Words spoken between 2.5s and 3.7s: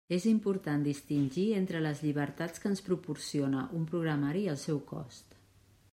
que ens proporciona